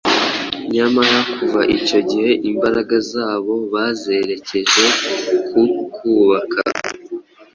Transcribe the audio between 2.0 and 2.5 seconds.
gihe